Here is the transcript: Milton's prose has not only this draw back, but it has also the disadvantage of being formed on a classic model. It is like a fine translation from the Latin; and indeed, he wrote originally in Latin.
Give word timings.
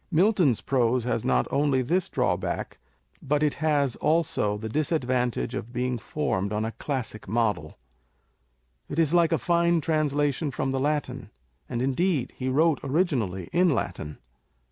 Milton's 0.09 0.61
prose 0.61 1.03
has 1.03 1.23
not 1.23 1.45
only 1.51 1.83
this 1.83 2.09
draw 2.09 2.35
back, 2.35 2.79
but 3.21 3.43
it 3.43 3.53
has 3.61 3.95
also 3.97 4.57
the 4.57 4.67
disadvantage 4.67 5.53
of 5.53 5.71
being 5.71 5.99
formed 5.99 6.51
on 6.51 6.65
a 6.65 6.71
classic 6.71 7.27
model. 7.27 7.77
It 8.89 8.97
is 8.97 9.13
like 9.13 9.31
a 9.31 9.37
fine 9.37 9.79
translation 9.79 10.49
from 10.49 10.71
the 10.71 10.79
Latin; 10.79 11.29
and 11.69 11.83
indeed, 11.83 12.33
he 12.35 12.49
wrote 12.49 12.79
originally 12.83 13.47
in 13.53 13.69
Latin. 13.75 14.17